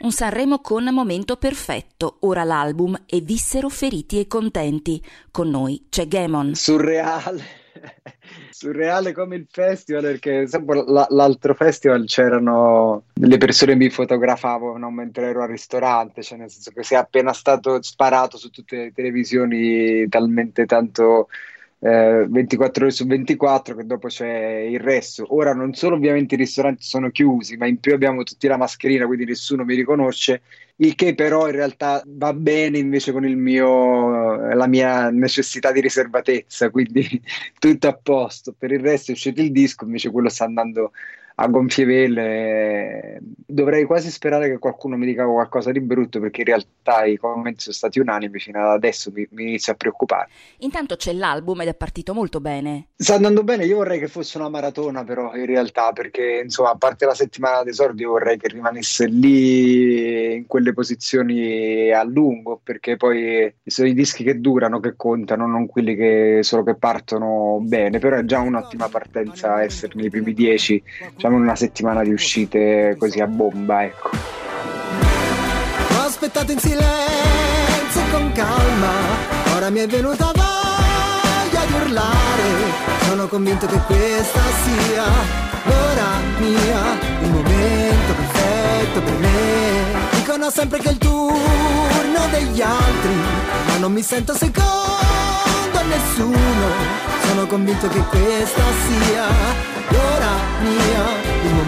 Un 0.00 0.12
Sanremo 0.12 0.60
con 0.60 0.84
momento 0.92 1.36
perfetto, 1.36 2.18
ora 2.20 2.44
l'album 2.44 3.02
e 3.04 3.20
vissero 3.20 3.68
feriti 3.68 4.20
e 4.20 4.28
contenti. 4.28 5.02
Con 5.32 5.50
noi 5.50 5.86
c'è 5.90 6.06
Gemon. 6.06 6.54
Surreale 6.54 7.42
surreale 8.50 9.12
come 9.12 9.36
il 9.36 9.46
festival 9.50 10.02
perché 10.02 10.46
l'altro 11.08 11.54
festival 11.54 12.04
c'erano 12.06 13.04
delle 13.12 13.38
persone 13.38 13.72
che 13.72 13.78
mi 13.78 13.90
fotografavano 13.90 14.90
mentre 14.90 15.28
ero 15.28 15.42
al 15.42 15.48
ristorante 15.48 16.22
cioè 16.22 16.38
nel 16.38 16.50
senso 16.50 16.72
che 16.72 16.82
sia 16.82 16.98
appena 16.98 17.32
stato 17.32 17.80
sparato 17.82 18.36
su 18.36 18.50
tutte 18.50 18.76
le 18.76 18.92
televisioni 18.92 20.08
talmente 20.08 20.66
tanto 20.66 21.28
eh, 21.80 22.26
24 22.28 22.84
ore 22.84 22.92
su 22.92 23.06
24 23.06 23.76
che 23.76 23.84
dopo 23.84 24.08
c'è 24.08 24.66
il 24.68 24.80
resto. 24.80 25.34
Ora 25.34 25.54
non 25.54 25.74
solo 25.74 25.96
ovviamente 25.96 26.34
i 26.34 26.38
ristoranti 26.38 26.82
sono 26.82 27.10
chiusi 27.10 27.56
ma 27.56 27.66
in 27.66 27.78
più 27.78 27.94
abbiamo 27.94 28.22
tutti 28.22 28.46
la 28.48 28.56
mascherina 28.56 29.06
quindi 29.06 29.24
nessuno 29.24 29.64
mi 29.64 29.74
riconosce 29.74 30.42
il 30.80 30.94
che 30.94 31.14
però 31.14 31.46
in 31.46 31.54
realtà 31.54 32.02
va 32.06 32.32
bene 32.32 32.78
invece 32.78 33.12
con 33.12 33.24
il 33.24 33.36
mio, 33.36 34.52
la 34.54 34.66
mia 34.66 35.10
necessità 35.10 35.72
di 35.72 35.80
riservatezza, 35.80 36.70
quindi 36.70 37.20
tutto 37.58 37.88
a 37.88 37.98
posto. 38.00 38.54
Per 38.56 38.70
il 38.70 38.80
resto 38.80 39.10
è 39.10 39.14
uscito 39.14 39.40
il 39.40 39.50
disco, 39.50 39.84
invece 39.84 40.10
quello 40.10 40.28
sta 40.28 40.44
andando 40.44 40.92
a 41.40 41.46
gonfie 41.46 41.84
vele. 41.84 43.18
Dovrei 43.46 43.84
quasi 43.84 44.10
sperare 44.10 44.48
che 44.48 44.58
qualcuno 44.58 44.96
mi 44.96 45.06
dica 45.06 45.24
qualcosa 45.24 45.70
di 45.70 45.80
brutto 45.80 46.20
perché 46.20 46.40
in 46.40 46.46
realtà 46.46 47.04
i 47.04 47.16
commenti 47.16 47.60
sono 47.60 47.74
stati 47.74 48.00
unanimi 48.00 48.38
fino 48.38 48.60
ad 48.60 48.70
adesso 48.70 49.10
mi, 49.12 49.26
mi 49.30 49.44
inizio 49.44 49.72
a 49.72 49.76
preoccupare. 49.76 50.28
Intanto 50.58 50.96
c'è 50.96 51.12
l'album 51.12 51.60
ed 51.60 51.68
è 51.68 51.74
partito 51.74 52.12
molto 52.12 52.40
bene. 52.40 52.88
Sta 52.96 53.14
andando 53.14 53.44
bene, 53.44 53.64
io 53.64 53.76
vorrei 53.76 54.00
che 54.00 54.08
fosse 54.08 54.36
una 54.38 54.48
maratona 54.48 55.04
però 55.04 55.34
in 55.34 55.46
realtà 55.46 55.92
perché 55.92 56.40
insomma 56.44 56.70
a 56.70 56.76
parte 56.76 57.06
la 57.06 57.14
settimana 57.14 57.62
d'esordio 57.62 58.10
vorrei 58.10 58.36
che 58.36 58.48
rimanesse 58.48 59.06
lì 59.06 60.34
in 60.34 60.46
quelle 60.46 60.67
posizioni 60.72 61.90
a 61.90 62.02
lungo 62.02 62.60
perché 62.62 62.96
poi 62.96 63.52
sono 63.64 63.88
i 63.88 63.94
dischi 63.94 64.24
che 64.24 64.40
durano 64.40 64.80
che 64.80 64.94
contano, 64.96 65.46
non 65.46 65.66
quelli 65.66 65.94
che 65.94 66.40
solo 66.42 66.62
che 66.62 66.76
partono 66.76 67.58
bene, 67.60 67.98
però 67.98 68.16
è 68.16 68.24
già 68.24 68.40
un'ottima 68.40 68.88
partenza 68.88 69.62
essere 69.62 69.92
nei 69.94 70.10
primi 70.10 70.34
dieci. 70.34 70.82
Cioè, 70.82 71.10
facciamo 71.12 71.36
una 71.36 71.56
settimana 71.56 72.02
di 72.02 72.12
uscite 72.12 72.96
così 72.98 73.20
a 73.20 73.26
bomba, 73.26 73.84
ecco. 73.84 74.10
Ho 75.90 76.00
aspettato 76.00 76.52
in 76.52 76.58
silenzio 76.58 78.02
con 78.10 78.32
calma, 78.32 78.92
ora 79.56 79.70
mi 79.70 79.80
è 79.80 79.86
venuta 79.86 80.32
voglia 80.34 81.64
di 81.66 81.72
urlare. 81.72 82.96
Sono 83.08 83.26
convinto 83.26 83.66
che 83.66 83.78
questa 83.86 84.40
sia 84.62 85.04
l'ora 85.64 86.20
mia, 86.38 86.98
il 87.22 87.30
momento 87.30 87.87
Dicono 90.48 90.62
sempre 90.62 90.78
che 90.78 90.88
il 90.88 90.98
turno 90.98 92.26
degli 92.30 92.62
altri, 92.62 93.14
ma 93.66 93.76
non 93.80 93.92
mi 93.92 94.00
sento 94.00 94.34
secondo 94.34 94.66
a 95.74 95.82
nessuno. 95.82 96.66
Sono 97.26 97.46
convinto 97.46 97.86
che 97.88 98.00
questa 98.04 98.62
sia 98.86 99.26
l'ora 99.88 100.32
mia, 100.62 101.04
il 101.44 101.52
momento 101.52 101.67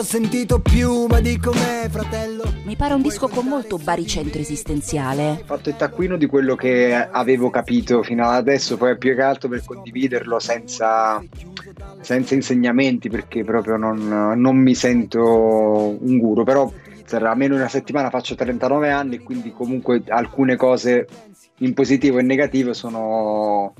ho 0.00 0.02
sentito 0.02 0.60
più, 0.60 1.04
ma 1.04 1.20
dico 1.20 1.52
me, 1.52 1.86
fratello. 1.90 2.44
Mi 2.64 2.74
pare 2.74 2.94
un 2.94 3.02
disco 3.02 3.28
con 3.28 3.44
molto 3.44 3.76
baricentro 3.76 4.40
esistenziale. 4.40 5.40
Ho 5.42 5.44
fatto 5.44 5.68
il 5.68 5.76
taccuino 5.76 6.16
di 6.16 6.24
quello 6.24 6.54
che 6.54 6.94
avevo 6.94 7.50
capito 7.50 8.02
fino 8.02 8.26
ad 8.26 8.34
adesso, 8.34 8.78
poi 8.78 8.96
più 8.96 9.14
che 9.14 9.20
altro 9.20 9.50
per 9.50 9.62
condividerlo 9.62 10.38
senza, 10.38 11.22
senza 12.00 12.34
insegnamenti, 12.34 13.10
perché 13.10 13.44
proprio 13.44 13.76
non, 13.76 14.32
non 14.36 14.56
mi 14.56 14.74
sento 14.74 15.98
un 16.00 16.16
guru, 16.16 16.44
però 16.44 16.72
tra 17.06 17.34
meno 17.34 17.54
di 17.54 17.60
una 17.60 17.68
settimana 17.68 18.08
faccio 18.08 18.34
39 18.34 18.90
anni, 18.90 19.18
quindi 19.18 19.52
comunque 19.52 20.02
alcune 20.08 20.56
cose 20.56 21.06
in 21.58 21.74
positivo 21.74 22.16
e 22.16 22.20
in 22.22 22.26
negativo 22.26 22.72
sono 22.72 23.74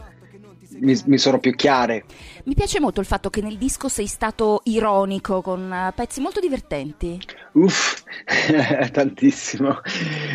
mi, 0.81 0.99
mi, 1.07 1.19
sono 1.19 1.39
più 1.39 1.55
chiare. 1.55 2.05
Mi 2.45 2.55
piace 2.55 2.81
molto 2.81 3.01
il 3.01 3.07
fatto 3.07 3.31
che 3.31 3.41
nel 3.41 3.57
disco 3.57 3.89
sei 3.89 4.07
stato 4.07 4.61
ironico 4.65 5.41
con 5.43 5.73
eh, 5.73 5.93
pezzi 5.95 6.21
molto 6.21 6.41
divertenti. 6.41 7.19
Uff, 7.53 8.03
tantissimo, 8.93 9.81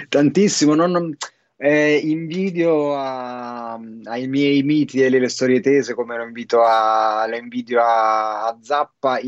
tantissimo. 0.10 0.74
Non, 0.74 0.92
non, 0.92 1.16
eh, 1.58 1.98
invidio 2.04 2.96
a, 2.96 3.80
ai 4.04 4.28
miei 4.28 4.62
miti 4.64 5.02
e 5.02 5.10
le 5.10 5.30
storie 5.30 5.62
tese 5.62 5.94
come 5.94 6.18
lo 6.18 6.24
invito 6.24 6.62
a, 6.62 7.26
le 7.28 7.38
invidio 7.38 7.82
a, 7.82 8.48
a 8.48 8.58
Zappa. 8.62 9.20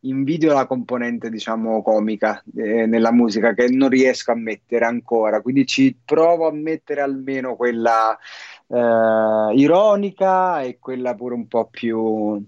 invidio 0.00 0.52
la 0.52 0.66
componente, 0.66 1.30
diciamo, 1.30 1.82
comica 1.82 2.42
eh, 2.56 2.86
nella 2.86 3.12
musica 3.12 3.54
che 3.54 3.68
non 3.68 3.88
riesco 3.88 4.32
a 4.32 4.36
mettere 4.36 4.84
ancora, 4.84 5.40
quindi 5.40 5.66
ci 5.66 5.96
provo 6.04 6.46
a 6.46 6.52
mettere 6.52 7.00
almeno 7.00 7.56
quella 7.56 8.16
eh, 8.70 9.52
ironica 9.54 10.62
e 10.62 10.78
quella 10.78 11.14
pure 11.14 11.34
un 11.34 11.48
po' 11.48 11.66
più 11.66 12.42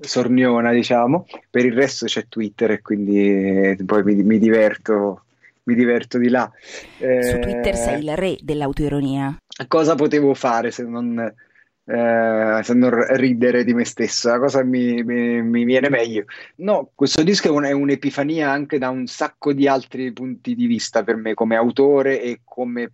sorniona, 0.00 0.72
diciamo. 0.72 1.26
Per 1.50 1.64
il 1.64 1.72
resto 1.72 2.06
c'è 2.06 2.26
Twitter 2.28 2.72
e 2.72 2.82
quindi 2.82 3.18
eh, 3.18 3.78
poi 3.84 4.02
mi, 4.02 4.14
mi, 4.22 4.38
diverto. 4.38 5.22
Mi 5.64 5.74
diverto 5.74 6.16
di 6.16 6.28
là. 6.30 6.50
Eh, 6.98 7.22
Su 7.22 7.38
Twitter 7.40 7.76
sei 7.76 8.02
il 8.02 8.16
re 8.16 8.38
dell'autoironia. 8.40 9.36
Cosa 9.66 9.94
potevo 9.96 10.32
fare 10.32 10.70
se 10.70 10.82
non, 10.84 11.18
eh, 11.18 12.60
se 12.62 12.74
non 12.74 13.16
ridere 13.16 13.64
di 13.64 13.74
me 13.74 13.84
stesso? 13.84 14.30
La 14.30 14.38
cosa 14.38 14.64
mi, 14.64 15.02
mi, 15.02 15.42
mi, 15.42 15.64
viene 15.64 15.90
meglio. 15.90 16.24
No, 16.56 16.90
questo 16.94 17.22
disco 17.22 17.48
è, 17.48 17.50
un, 17.50 17.64
è 17.64 17.72
un'epifania 17.72 18.50
anche 18.50 18.78
da 18.78 18.88
un 18.88 19.06
sacco 19.06 19.52
di 19.52 19.68
altri 19.68 20.10
punti 20.14 20.54
di 20.54 20.64
vista 20.64 21.04
per 21.04 21.16
me, 21.16 21.34
come 21.34 21.56
autore 21.56 22.22
e 22.22 22.40
come 22.44 22.92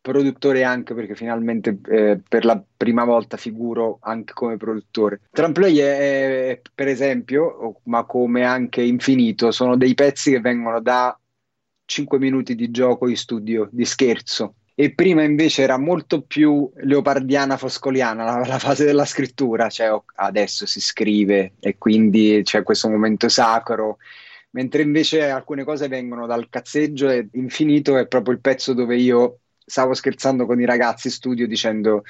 produttore 0.00 0.64
anche 0.64 0.94
perché 0.94 1.14
finalmente 1.14 1.78
eh, 1.88 2.20
per 2.26 2.44
la 2.44 2.62
prima 2.76 3.04
volta 3.04 3.36
figuro 3.36 3.98
anche 4.02 4.32
come 4.32 4.56
produttore. 4.56 5.20
Tramplay 5.30 5.76
è, 5.76 6.48
è, 6.48 6.60
per 6.74 6.88
esempio, 6.88 7.80
ma 7.84 8.04
come 8.04 8.44
anche 8.44 8.82
Infinito, 8.82 9.50
sono 9.50 9.76
dei 9.76 9.94
pezzi 9.94 10.30
che 10.30 10.40
vengono 10.40 10.80
da 10.80 11.16
5 11.84 12.18
minuti 12.18 12.54
di 12.54 12.70
gioco 12.70 13.08
in 13.08 13.16
studio, 13.16 13.68
di 13.70 13.84
scherzo. 13.84 14.54
E 14.74 14.94
prima 14.94 15.22
invece 15.22 15.62
era 15.62 15.76
molto 15.76 16.22
più 16.22 16.70
leopardiana 16.76 17.58
foscoliana 17.58 18.24
la, 18.24 18.46
la 18.46 18.58
fase 18.58 18.86
della 18.86 19.04
scrittura, 19.04 19.68
cioè 19.68 19.94
adesso 20.14 20.64
si 20.64 20.80
scrive 20.80 21.52
e 21.60 21.76
quindi 21.76 22.40
c'è 22.44 22.62
questo 22.62 22.88
momento 22.88 23.28
sacro 23.28 23.98
mentre 24.52 24.82
invece 24.82 25.28
alcune 25.28 25.64
cose 25.64 25.86
vengono 25.88 26.26
dal 26.26 26.48
cazzeggio 26.48 27.08
e 27.08 27.28
infinito 27.32 27.96
è 27.96 28.06
proprio 28.06 28.34
il 28.34 28.40
pezzo 28.40 28.72
dove 28.72 28.96
io 28.96 29.40
stavo 29.70 29.94
scherzando 29.94 30.46
con 30.46 30.60
i 30.60 30.66
ragazzi 30.66 31.06
in 31.06 31.12
studio 31.12 31.46
dicendo 31.46 32.02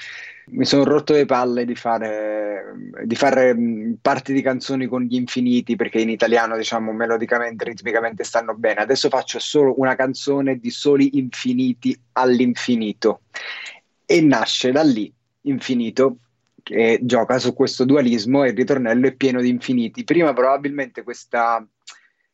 mi 0.53 0.65
sono 0.65 0.84
rotto 0.84 1.12
le 1.12 1.26
palle 1.26 1.65
di 1.65 1.76
fare, 1.76 2.75
di 3.04 3.15
fare 3.15 3.56
parti 4.00 4.32
di 4.32 4.43
canzoni 4.43 4.87
con 4.87 5.03
gli 5.03 5.15
infiniti 5.15 5.76
perché 5.76 6.00
in 6.00 6.09
italiano 6.09 6.56
diciamo 6.56 6.93
melodicamente, 6.93 7.65
ritmicamente 7.65 8.25
stanno 8.25 8.54
bene. 8.54 8.81
Adesso 8.81 9.09
faccio 9.09 9.38
solo 9.38 9.78
una 9.78 9.94
canzone 9.94 10.59
di 10.59 10.71
soli 10.71 11.19
infiniti 11.19 11.97
all'infinito 12.12 13.21
e 14.06 14.21
nasce 14.22 14.72
da 14.72 14.83
lì 14.83 15.13
infinito 15.42 16.16
che 16.63 16.98
gioca 17.03 17.39
su 17.39 17.54
questo 17.54 17.84
dualismo 17.84 18.45
e 18.45 18.48
il 18.48 18.56
ritornello 18.56 19.06
è 19.06 19.13
pieno 19.13 19.41
di 19.41 19.48
infiniti. 19.48 20.04
Prima 20.04 20.33
probabilmente 20.33 21.03
questa 21.03 21.65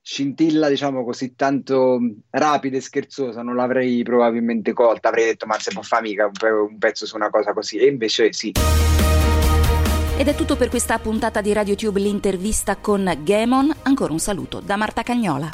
scintilla, 0.08 0.68
diciamo 0.68 1.04
così 1.04 1.34
tanto 1.34 1.98
rapida 2.30 2.76
e 2.76 2.80
scherzosa, 2.80 3.42
non 3.42 3.56
l'avrei 3.56 4.04
probabilmente 4.04 4.72
colta, 4.72 5.08
avrei 5.08 5.24
detto 5.24 5.46
ma 5.46 5.58
se 5.58 5.72
può 5.72 5.82
fare 5.82 6.02
mica 6.02 6.30
un 6.30 6.78
pezzo 6.78 7.06
su 7.06 7.16
una 7.16 7.28
cosa 7.28 7.52
così, 7.52 7.78
e 7.78 7.86
invece 7.86 8.32
sì. 8.32 8.52
Ed 10.16 10.28
è 10.28 10.34
tutto 10.36 10.54
per 10.54 10.68
questa 10.68 11.00
puntata 11.00 11.40
di 11.40 11.52
RadioTube, 11.52 11.98
l'intervista 11.98 12.76
con 12.76 13.18
Gemon. 13.22 13.74
Ancora 13.82 14.12
un 14.12 14.20
saluto 14.20 14.60
da 14.60 14.76
Marta 14.76 15.02
Cagnola. 15.02 15.50